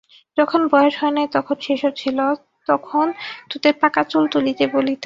[0.37, 2.17] যখন বয়স হয় নাই তখন সে-সব ছিল,
[2.67, 3.05] তখন
[3.51, 4.99] তোদের পাকা চুল তুলিতে বলিতাম।